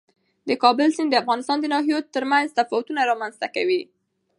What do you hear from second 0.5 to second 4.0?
کابل سیند د افغانستان د ناحیو ترمنځ تفاوتونه رامنځته کوي.